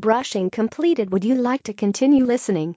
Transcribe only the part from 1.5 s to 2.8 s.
to continue listening?